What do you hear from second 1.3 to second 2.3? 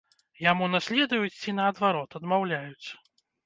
ці, наадварот,